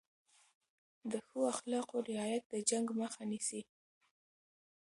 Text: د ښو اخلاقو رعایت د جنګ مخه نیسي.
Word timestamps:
د 1.11 1.13
ښو 1.25 1.39
اخلاقو 1.53 1.97
رعایت 2.09 2.43
د 2.49 2.55
جنګ 2.69 2.87
مخه 2.99 3.23
نیسي. 3.31 3.61